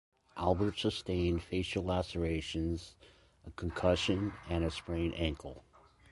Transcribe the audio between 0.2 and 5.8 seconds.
Albert sustained facial lacerations, a concussion, and a sprained ankle.